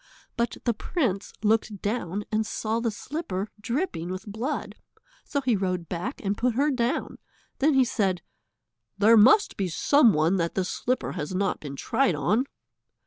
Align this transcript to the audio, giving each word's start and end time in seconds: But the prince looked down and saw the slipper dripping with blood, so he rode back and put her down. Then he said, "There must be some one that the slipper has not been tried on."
But 0.35 0.57
the 0.63 0.73
prince 0.73 1.31
looked 1.43 1.79
down 1.79 2.25
and 2.31 2.43
saw 2.43 2.79
the 2.79 2.89
slipper 2.89 3.51
dripping 3.61 4.09
with 4.09 4.25
blood, 4.25 4.73
so 5.23 5.41
he 5.41 5.55
rode 5.55 5.87
back 5.89 6.19
and 6.25 6.35
put 6.35 6.55
her 6.55 6.71
down. 6.71 7.19
Then 7.59 7.75
he 7.75 7.85
said, 7.85 8.23
"There 8.97 9.15
must 9.15 9.57
be 9.57 9.67
some 9.67 10.11
one 10.13 10.37
that 10.37 10.55
the 10.55 10.65
slipper 10.65 11.11
has 11.11 11.35
not 11.35 11.59
been 11.59 11.75
tried 11.75 12.15
on." 12.15 12.45